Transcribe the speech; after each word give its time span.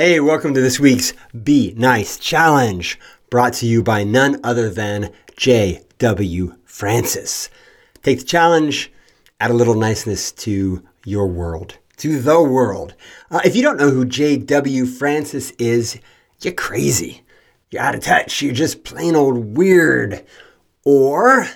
Hey, 0.00 0.20
welcome 0.20 0.54
to 0.54 0.60
this 0.60 0.78
week's 0.78 1.12
Be 1.42 1.74
Nice 1.76 2.18
Challenge, 2.18 3.00
brought 3.30 3.54
to 3.54 3.66
you 3.66 3.82
by 3.82 4.04
none 4.04 4.38
other 4.44 4.70
than 4.70 5.10
J.W. 5.36 6.54
Francis. 6.64 7.50
Take 8.04 8.20
the 8.20 8.24
challenge, 8.24 8.92
add 9.40 9.50
a 9.50 9.54
little 9.54 9.74
niceness 9.74 10.30
to 10.30 10.84
your 11.04 11.26
world, 11.26 11.78
to 11.96 12.20
the 12.20 12.40
world. 12.40 12.94
Uh, 13.28 13.40
if 13.44 13.56
you 13.56 13.62
don't 13.62 13.76
know 13.76 13.90
who 13.90 14.04
J.W. 14.04 14.86
Francis 14.86 15.50
is, 15.58 15.98
you're 16.42 16.54
crazy. 16.54 17.24
You're 17.72 17.82
out 17.82 17.96
of 17.96 18.00
touch. 18.02 18.40
You're 18.40 18.54
just 18.54 18.84
plain 18.84 19.16
old 19.16 19.56
weird. 19.56 20.24
Or, 20.84 21.48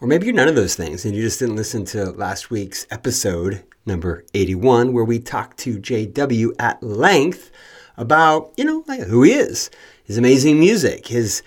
or 0.00 0.08
maybe 0.08 0.26
you're 0.26 0.34
none 0.34 0.48
of 0.48 0.54
those 0.54 0.74
things 0.74 1.04
and 1.04 1.14
you 1.14 1.22
just 1.22 1.38
didn't 1.38 1.56
listen 1.56 1.84
to 1.86 2.10
last 2.12 2.50
week's 2.50 2.86
episode 2.90 3.64
number 3.84 4.24
81, 4.34 4.92
where 4.92 5.04
we 5.04 5.18
talked 5.18 5.58
to 5.58 5.78
JW 5.78 6.52
at 6.58 6.82
length 6.82 7.50
about, 7.96 8.52
you 8.56 8.64
know, 8.64 8.82
who 8.82 9.22
he 9.22 9.32
is, 9.32 9.70
his 10.04 10.16
amazing 10.16 10.58
music, 10.58 11.08
his 11.08 11.42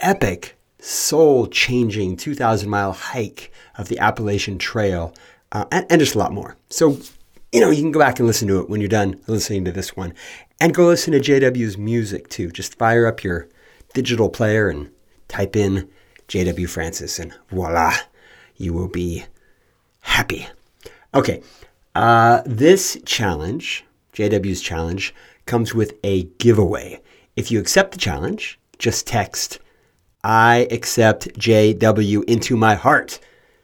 epic, 0.00 0.56
soul 0.78 1.46
changing 1.46 2.16
2,000 2.16 2.68
mile 2.68 2.92
hike 2.92 3.52
of 3.76 3.88
the 3.88 3.98
Appalachian 3.98 4.58
Trail, 4.58 5.14
uh, 5.52 5.64
and, 5.70 5.86
and 5.90 6.00
just 6.00 6.14
a 6.14 6.18
lot 6.18 6.32
more. 6.32 6.56
So, 6.70 6.98
you 7.52 7.60
know, 7.60 7.70
you 7.70 7.82
can 7.82 7.92
go 7.92 8.00
back 8.00 8.18
and 8.18 8.26
listen 8.26 8.48
to 8.48 8.60
it 8.60 8.70
when 8.70 8.80
you're 8.80 8.88
done 8.88 9.20
listening 9.26 9.64
to 9.64 9.72
this 9.72 9.96
one. 9.96 10.14
And 10.60 10.74
go 10.74 10.86
listen 10.86 11.12
to 11.12 11.20
JW's 11.20 11.76
music 11.76 12.28
too. 12.28 12.50
Just 12.50 12.78
fire 12.78 13.06
up 13.06 13.22
your 13.22 13.48
digital 13.92 14.28
player 14.30 14.68
and 14.68 14.90
type 15.28 15.56
in 15.56 15.88
JW 16.28 16.68
Francis, 16.68 17.18
and 17.18 17.32
voila, 17.50 17.94
you 18.56 18.72
will 18.72 18.88
be 18.88 19.24
happy. 20.00 20.46
Okay, 21.14 21.42
uh, 21.94 22.42
this 22.44 22.98
challenge, 23.04 23.84
JW's 24.12 24.60
challenge, 24.60 25.14
comes 25.46 25.74
with 25.74 25.94
a 26.04 26.24
giveaway. 26.38 27.00
If 27.36 27.50
you 27.50 27.60
accept 27.60 27.92
the 27.92 27.98
challenge, 27.98 28.58
just 28.78 29.06
text 29.06 29.60
I 30.28 30.66
accept 30.72 31.38
JW 31.38 32.24
into 32.24 32.56
my 32.56 32.74
heart 32.74 33.20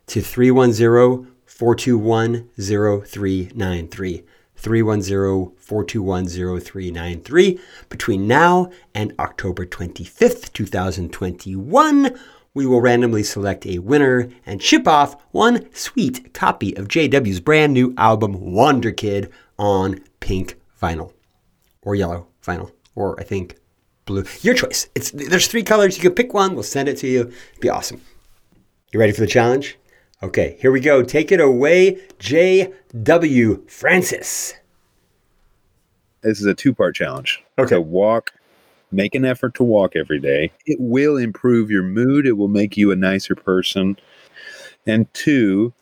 to 0.06 0.20
310 0.20 1.32
421 1.44 2.48
0393. 2.54 4.22
310 4.54 5.56
421 5.58 6.28
0393. 6.28 7.60
Between 7.88 8.28
now 8.28 8.70
and 8.94 9.12
October 9.18 9.66
25th, 9.66 10.52
2021, 10.52 12.16
we 12.54 12.66
will 12.66 12.80
randomly 12.80 13.22
select 13.22 13.66
a 13.66 13.78
winner 13.78 14.28
and 14.44 14.62
ship 14.62 14.86
off 14.86 15.16
one 15.30 15.72
sweet 15.74 16.34
copy 16.34 16.76
of 16.76 16.88
JW's 16.88 17.40
brand 17.40 17.72
new 17.72 17.94
album, 17.96 18.52
Wonder 18.52 18.92
Kid, 18.92 19.32
on 19.58 20.00
pink 20.20 20.58
vinyl 20.80 21.12
or 21.82 21.94
yellow 21.94 22.26
vinyl, 22.44 22.72
or 22.94 23.18
I 23.18 23.24
think 23.24 23.56
blue. 24.04 24.24
Your 24.42 24.54
choice. 24.54 24.88
It's 24.94 25.10
there's 25.10 25.46
three 25.46 25.62
colors. 25.62 25.96
You 25.96 26.02
can 26.02 26.14
pick 26.14 26.34
one. 26.34 26.54
We'll 26.54 26.62
send 26.62 26.88
it 26.88 26.98
to 26.98 27.06
you. 27.06 27.20
It'd 27.20 27.60
be 27.60 27.70
awesome. 27.70 28.00
You 28.92 29.00
ready 29.00 29.12
for 29.12 29.20
the 29.20 29.26
challenge? 29.26 29.78
Okay, 30.22 30.56
here 30.60 30.70
we 30.70 30.80
go. 30.80 31.02
Take 31.02 31.32
it 31.32 31.40
away, 31.40 32.00
J.W. 32.18 33.64
Francis. 33.66 34.54
This 36.20 36.38
is 36.38 36.46
a 36.46 36.54
two-part 36.54 36.94
challenge. 36.94 37.42
Okay. 37.58 37.78
Walk 37.78 38.30
Make 38.92 39.14
an 39.14 39.24
effort 39.24 39.54
to 39.54 39.64
walk 39.64 39.96
every 39.96 40.20
day. 40.20 40.52
It 40.66 40.78
will 40.78 41.16
improve 41.16 41.70
your 41.70 41.82
mood. 41.82 42.26
It 42.26 42.32
will 42.32 42.48
make 42.48 42.76
you 42.76 42.92
a 42.92 42.96
nicer 42.96 43.34
person. 43.34 43.96
And 44.86 45.12
two, 45.14 45.72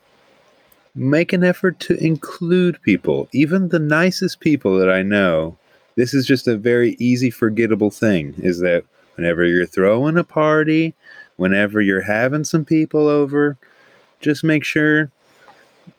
make 0.94 1.32
an 1.32 1.42
effort 1.42 1.80
to 1.80 1.96
include 2.02 2.80
people, 2.82 3.28
even 3.32 3.68
the 3.68 3.78
nicest 3.78 4.40
people 4.40 4.78
that 4.78 4.90
I 4.90 5.02
know. 5.02 5.56
This 5.96 6.14
is 6.14 6.24
just 6.24 6.46
a 6.46 6.56
very 6.56 6.96
easy, 6.98 7.30
forgettable 7.30 7.90
thing 7.90 8.34
is 8.38 8.60
that 8.60 8.84
whenever 9.16 9.44
you're 9.44 9.66
throwing 9.66 10.16
a 10.16 10.24
party, 10.24 10.94
whenever 11.36 11.80
you're 11.80 12.02
having 12.02 12.44
some 12.44 12.64
people 12.64 13.08
over, 13.08 13.58
just 14.20 14.44
make 14.44 14.64
sure 14.64 15.10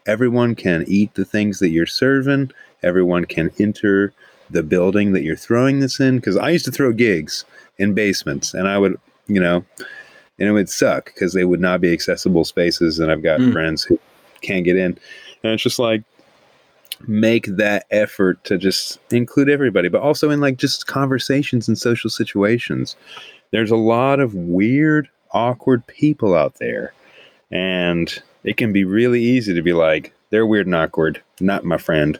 everyone 0.05 0.55
can 0.55 0.85
eat 0.87 1.13
the 1.15 1.25
things 1.25 1.59
that 1.59 1.69
you're 1.69 1.85
serving, 1.85 2.51
everyone 2.83 3.25
can 3.25 3.51
enter 3.59 4.13
the 4.51 4.63
building 4.63 5.13
that 5.13 5.23
you're 5.23 5.35
throwing 5.35 5.79
this 5.79 5.99
in 5.99 6.17
because 6.17 6.37
I 6.37 6.49
used 6.49 6.65
to 6.65 6.71
throw 6.71 6.91
gigs 6.91 7.45
in 7.77 7.93
basements 7.93 8.53
and 8.53 8.67
I 8.67 8.77
would, 8.77 8.99
you 9.27 9.39
know, 9.39 9.65
and 10.39 10.49
it 10.49 10.51
would 10.51 10.69
suck 10.69 11.05
because 11.05 11.33
they 11.33 11.45
would 11.45 11.61
not 11.61 11.81
be 11.81 11.93
accessible 11.93 12.43
spaces. 12.43 12.99
And 12.99 13.11
I've 13.11 13.23
got 13.23 13.39
mm. 13.39 13.51
friends 13.51 13.83
who 13.83 13.99
can't 14.41 14.65
get 14.65 14.77
in. 14.77 14.97
And 15.43 15.53
it's 15.53 15.63
just 15.63 15.79
like, 15.79 16.03
make 17.07 17.45
that 17.47 17.85
effort 17.91 18.43
to 18.43 18.57
just 18.57 18.99
include 19.11 19.49
everybody, 19.49 19.89
but 19.89 20.01
also 20.01 20.29
in 20.29 20.39
like 20.39 20.57
just 20.57 20.87
conversations 20.87 21.67
and 21.67 21.77
social 21.77 22.09
situations. 22.09 22.95
There's 23.51 23.71
a 23.71 23.75
lot 23.75 24.19
of 24.19 24.33
weird, 24.33 25.09
awkward 25.31 25.85
people 25.87 26.35
out 26.35 26.55
there. 26.59 26.93
And 27.51 28.21
it 28.43 28.57
can 28.57 28.71
be 28.71 28.83
really 28.83 29.21
easy 29.21 29.53
to 29.53 29.61
be 29.61 29.73
like, 29.73 30.13
they're 30.29 30.45
weird 30.45 30.67
and 30.67 30.75
awkward, 30.75 31.21
not 31.39 31.65
my 31.65 31.77
friend. 31.77 32.19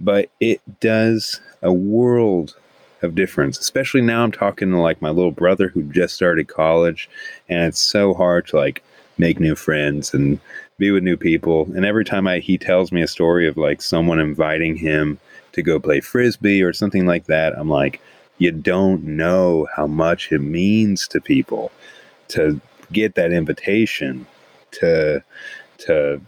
But 0.00 0.30
it 0.40 0.60
does 0.80 1.40
a 1.62 1.72
world 1.72 2.56
of 3.02 3.14
difference. 3.14 3.58
Especially 3.58 4.00
now 4.00 4.24
I'm 4.24 4.32
talking 4.32 4.70
to 4.70 4.78
like 4.78 5.00
my 5.00 5.10
little 5.10 5.30
brother 5.30 5.68
who 5.68 5.82
just 5.84 6.14
started 6.14 6.48
college 6.48 7.08
and 7.48 7.64
it's 7.64 7.78
so 7.78 8.14
hard 8.14 8.46
to 8.48 8.56
like 8.56 8.82
make 9.18 9.38
new 9.38 9.54
friends 9.54 10.12
and 10.12 10.40
be 10.78 10.90
with 10.90 11.04
new 11.04 11.16
people. 11.16 11.68
And 11.74 11.84
every 11.84 12.04
time 12.04 12.26
I 12.26 12.40
he 12.40 12.58
tells 12.58 12.90
me 12.90 13.02
a 13.02 13.08
story 13.08 13.46
of 13.46 13.56
like 13.56 13.80
someone 13.80 14.18
inviting 14.18 14.76
him 14.76 15.18
to 15.52 15.62
go 15.62 15.78
play 15.78 16.00
frisbee 16.00 16.62
or 16.62 16.72
something 16.72 17.06
like 17.06 17.26
that, 17.26 17.56
I'm 17.56 17.68
like, 17.68 18.00
you 18.38 18.50
don't 18.50 19.04
know 19.04 19.68
how 19.76 19.86
much 19.86 20.32
it 20.32 20.40
means 20.40 21.06
to 21.08 21.20
people 21.20 21.70
to 22.28 22.60
get 22.92 23.14
that 23.14 23.32
invitation 23.32 24.26
to 24.72 25.22
to 25.78 26.20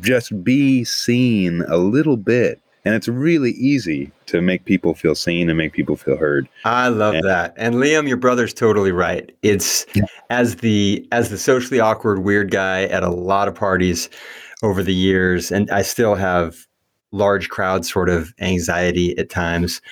just 0.00 0.44
be 0.44 0.84
seen 0.84 1.62
a 1.68 1.76
little 1.76 2.16
bit 2.16 2.60
and 2.86 2.94
it's 2.94 3.08
really 3.08 3.50
easy 3.50 4.12
to 4.26 4.40
make 4.40 4.64
people 4.64 4.94
feel 4.94 5.16
seen 5.16 5.48
and 5.50 5.58
make 5.58 5.72
people 5.72 5.96
feel 5.96 6.16
heard. 6.16 6.48
I 6.64 6.86
love 6.86 7.14
and, 7.14 7.24
that. 7.24 7.52
And 7.56 7.74
Liam, 7.74 8.06
your 8.06 8.16
brother's 8.16 8.54
totally 8.54 8.92
right. 8.92 9.36
It's 9.42 9.84
yeah. 9.96 10.04
as 10.30 10.56
the 10.56 11.06
as 11.10 11.30
the 11.30 11.36
socially 11.36 11.80
awkward 11.80 12.20
weird 12.20 12.52
guy 12.52 12.84
at 12.84 13.02
a 13.02 13.10
lot 13.10 13.48
of 13.48 13.56
parties 13.56 14.08
over 14.62 14.84
the 14.84 14.94
years, 14.94 15.50
and 15.50 15.68
I 15.72 15.82
still 15.82 16.14
have 16.14 16.64
large 17.10 17.48
crowd 17.48 17.84
sort 17.84 18.08
of 18.08 18.32
anxiety 18.40 19.18
at 19.18 19.30
times. 19.30 19.82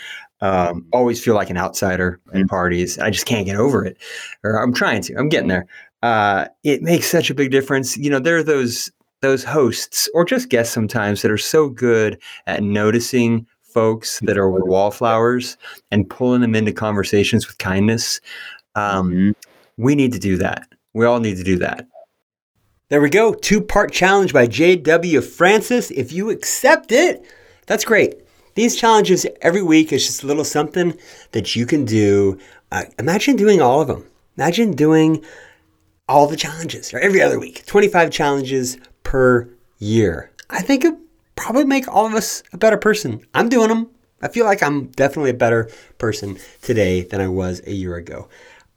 Um, 0.40 0.86
always 0.92 1.22
feel 1.22 1.34
like 1.34 1.50
an 1.50 1.56
outsider 1.56 2.20
at 2.28 2.34
mm-hmm. 2.34 2.46
parties. 2.46 2.96
I 3.00 3.10
just 3.10 3.26
can't 3.26 3.44
get 3.44 3.56
over 3.56 3.84
it, 3.84 3.98
or 4.44 4.62
I'm 4.62 4.72
trying 4.72 5.02
to. 5.02 5.14
I'm 5.16 5.28
getting 5.28 5.48
there. 5.48 5.66
Uh, 6.04 6.46
it 6.62 6.80
makes 6.80 7.06
such 7.06 7.28
a 7.28 7.34
big 7.34 7.50
difference. 7.50 7.96
You 7.96 8.10
know, 8.10 8.20
there 8.20 8.36
are 8.36 8.44
those 8.44 8.88
those 9.24 9.42
hosts 9.42 10.06
or 10.12 10.22
just 10.24 10.50
guests 10.50 10.74
sometimes 10.74 11.22
that 11.22 11.30
are 11.30 11.38
so 11.38 11.68
good 11.70 12.20
at 12.46 12.62
noticing 12.62 13.46
folks 13.62 14.20
that 14.20 14.36
are 14.36 14.50
wallflowers 14.50 15.56
and 15.90 16.08
pulling 16.08 16.42
them 16.42 16.54
into 16.54 16.72
conversations 16.72 17.46
with 17.46 17.56
kindness. 17.56 18.20
Um, 18.74 19.10
mm-hmm. 19.10 19.30
We 19.82 19.94
need 19.94 20.12
to 20.12 20.18
do 20.18 20.36
that. 20.36 20.68
We 20.92 21.06
all 21.06 21.20
need 21.20 21.38
to 21.38 21.42
do 21.42 21.56
that. 21.58 21.86
There 22.90 23.00
we 23.00 23.08
go. 23.08 23.32
Two 23.32 23.62
part 23.62 23.92
challenge 23.92 24.34
by 24.34 24.46
J.W. 24.46 25.22
Francis. 25.22 25.90
If 25.90 26.12
you 26.12 26.28
accept 26.28 26.92
it, 26.92 27.24
that's 27.66 27.84
great. 27.84 28.16
These 28.56 28.76
challenges 28.76 29.26
every 29.40 29.62
week 29.62 29.90
is 29.90 30.06
just 30.06 30.22
a 30.22 30.26
little 30.26 30.44
something 30.44 30.96
that 31.32 31.56
you 31.56 31.64
can 31.64 31.86
do. 31.86 32.38
Uh, 32.70 32.84
imagine 32.98 33.36
doing 33.36 33.62
all 33.62 33.80
of 33.80 33.88
them. 33.88 34.04
Imagine 34.36 34.72
doing 34.72 35.24
all 36.08 36.26
the 36.26 36.36
challenges 36.36 36.92
or 36.92 36.98
every 36.98 37.22
other 37.22 37.40
week. 37.40 37.64
25 37.64 38.10
challenges 38.10 38.76
per 39.14 39.48
year. 39.78 40.32
I 40.50 40.60
think 40.60 40.84
it 40.84 40.92
probably 41.36 41.64
make 41.64 41.86
all 41.86 42.04
of 42.04 42.14
us 42.14 42.42
a 42.52 42.58
better 42.58 42.76
person. 42.76 43.24
I'm 43.32 43.48
doing 43.48 43.68
them. 43.68 43.88
I 44.20 44.26
feel 44.26 44.44
like 44.44 44.60
I'm 44.60 44.88
definitely 44.88 45.30
a 45.30 45.34
better 45.34 45.70
person 45.98 46.36
today 46.62 47.02
than 47.02 47.20
I 47.20 47.28
was 47.28 47.62
a 47.64 47.70
year 47.70 47.94
ago. 47.94 48.28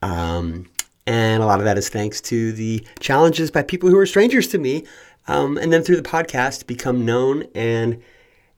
Um, 0.04 0.70
and 1.08 1.42
a 1.42 1.46
lot 1.48 1.58
of 1.58 1.66
that 1.66 1.80
is 1.80 1.90
thanks 1.90 2.22
to 2.22 2.52
the 2.52 2.86
challenges 3.00 3.50
by 3.50 3.64
people 3.64 3.90
who 3.90 3.98
are 3.98 4.06
strangers 4.06 4.48
to 4.50 4.60
me. 4.60 4.86
Um, 5.28 5.58
and 5.58 5.74
then 5.74 5.82
through 5.82 5.96
the 5.96 6.08
podcast, 6.08 6.68
become 6.68 7.04
known. 7.04 7.46
And 7.56 8.04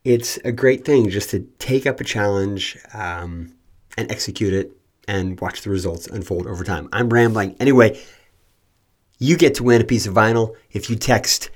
it's 0.03 0.35
a 0.43 0.51
great 0.51 0.83
thing 0.83 1.09
just 1.09 1.29
to 1.29 1.47
take 1.59 1.87
up 1.87 2.01
a 2.01 2.03
challenge 2.03 2.77
um, 2.93 3.55
and 3.97 4.11
execute 4.11 4.51
it 4.51 4.73
and 5.07 5.39
watch 5.39 5.61
the 5.61 5.69
results 5.69 6.07
unfold 6.07 6.45
over 6.45 6.65
time. 6.65 6.89
I'm 6.91 7.07
rambling. 7.07 7.55
Anyway, 7.57 8.01
you 9.17 9.37
get 9.37 9.55
to 9.55 9.63
win 9.63 9.79
a 9.79 9.85
piece 9.85 10.07
of 10.07 10.13
vinyl 10.13 10.57
if 10.71 10.89
you 10.89 10.97
text 10.97 11.51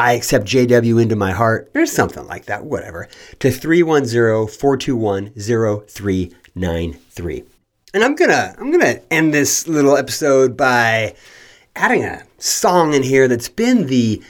I 0.00 0.12
accept 0.12 0.46
JW 0.46 1.02
into 1.02 1.14
my 1.14 1.32
heart, 1.32 1.70
or 1.74 1.84
something 1.84 2.26
like 2.26 2.46
that, 2.46 2.64
whatever, 2.64 3.06
to 3.40 3.50
310 3.50 4.48
421 4.48 5.34
0393. 5.34 7.44
And 7.92 8.02
I'm 8.02 8.14
gonna 8.14 8.54
I'm 8.58 8.70
gonna 8.70 9.00
end 9.10 9.34
this 9.34 9.68
little 9.68 9.98
episode 9.98 10.56
by 10.56 11.14
adding 11.76 12.02
a 12.02 12.24
song 12.38 12.94
in 12.94 13.02
here 13.02 13.28
that's 13.28 13.50
been 13.50 13.88
the 13.88 14.22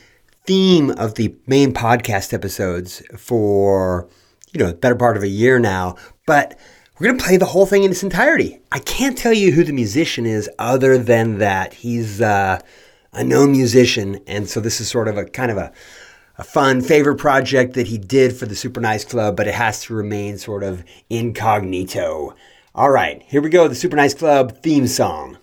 theme 0.45 0.91
of 0.91 1.15
the 1.15 1.37
main 1.47 1.73
podcast 1.73 2.35
episodes 2.35 3.01
for 3.17 4.09
you 4.53 4.59
know 4.59 4.73
better 4.73 4.97
part 4.97 5.17
of 5.17 5.23
a 5.23 5.29
year 5.29 5.61
now. 5.61 5.95
but 6.27 6.59
we're 6.99 7.13
to 7.13 7.25
play 7.25 7.37
the 7.37 7.47
whole 7.47 7.65
thing 7.65 7.85
in 7.85 7.93
its 7.93 8.03
entirety. 8.03 8.61
I 8.73 8.81
can't 8.81 9.17
tell 9.17 9.33
you 9.33 9.53
who 9.53 9.65
the 9.65 9.73
musician 9.73 10.27
is 10.27 10.51
other 10.59 10.99
than 10.99 11.39
that 11.39 11.73
he's 11.73 12.21
uh, 12.21 12.61
a 13.13 13.25
known 13.25 13.53
musician. 13.53 14.21
And 14.27 14.49
so 14.49 14.61
this 14.61 14.81
is 14.81 14.89
sort 14.89 15.09
of 15.09 15.17
a 15.17 15.25
kind 15.25 15.51
of 15.51 15.57
a, 15.57 15.73
a 16.39 16.45
fun 16.45 16.81
favorite 16.81 17.17
project 17.17 17.75
that 17.75 17.89
he 17.89 17.99
did 17.99 18.35
for 18.35 18.47
the 18.47 18.57
Super 18.57 18.81
Nice 18.81 19.05
Club, 19.05 19.37
but 19.37 19.47
it 19.47 19.55
has 19.55 19.83
to 19.83 19.95
remain 19.95 20.39
sort 20.39 20.63
of 20.63 20.85
incognito. 21.09 22.35
All 22.75 22.91
right, 22.91 23.23
here 23.27 23.43
we 23.43 23.51
go 23.51 23.69
the 23.69 23.75
Super 23.75 23.97
Nice 23.97 24.15
Club 24.15 24.63
theme 24.63 24.87
song. 24.87 25.39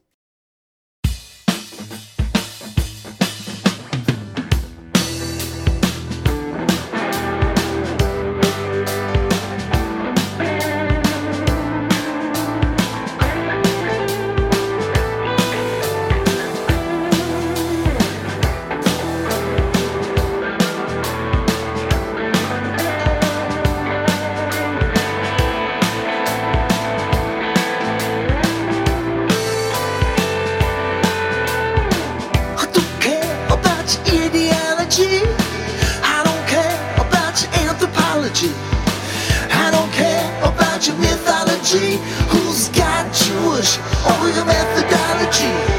your 40.88 40.98
mythology? 40.98 41.98
Who's 42.30 42.70
got 42.70 43.14
Jewish 43.14 43.78
over 44.06 44.30
your 44.30 44.46
methodology? 44.46 45.77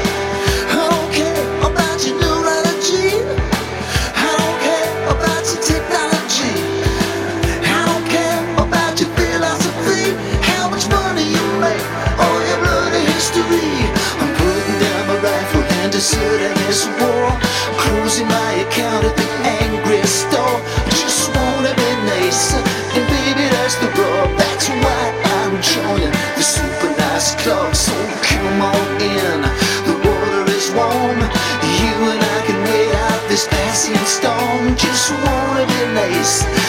just 34.75 35.11
wanna 35.11 35.65
be 35.67 35.93
nice. 35.93 36.68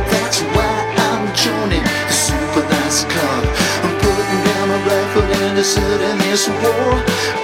desert 5.61 6.01
and 6.01 6.19
there's 6.21 6.49
war. 6.49 6.89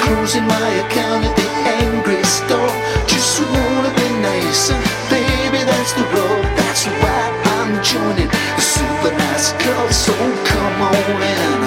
Closing 0.01 0.45
my 0.47 0.69
account 0.83 1.21
at 1.29 1.36
the 1.38 1.50
angry 1.81 2.24
store. 2.24 2.74
Just 3.05 3.38
wanna 3.53 3.91
be 3.93 4.09
nice, 4.31 4.71
and 4.74 4.81
baby, 5.13 5.62
that's 5.69 5.93
the 5.93 6.05
road. 6.15 6.45
That's 6.57 6.83
why 7.01 7.21
I'm 7.57 7.74
joining 7.93 8.29
the 8.57 8.63
super 8.75 9.13
nice 9.25 9.53
club. 9.62 9.89
So 9.93 10.13
come 10.51 10.77
on 10.89 11.17
in. 11.36 11.59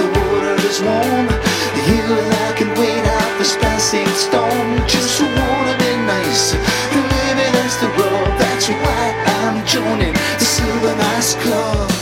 The 0.00 0.06
water 0.16 0.56
is 0.70 0.80
warm. 0.80 1.26
The 1.76 1.82
hill 1.92 2.16
I 2.46 2.50
can 2.58 2.70
wait 2.80 3.04
out 3.16 3.32
this 3.40 3.54
passing 3.60 4.08
storm. 4.24 4.68
Just 4.94 5.20
wanna 5.20 5.74
be 5.84 5.92
nice, 6.16 6.54
and 6.56 7.04
baby, 7.12 7.46
that's 7.56 7.76
the 7.84 7.90
road. 8.00 8.30
That's 8.42 8.68
why 8.84 9.04
I'm 9.36 9.56
joining 9.66 10.14
the 10.40 10.46
super 10.56 10.94
nice 11.06 11.34
club. 11.44 11.97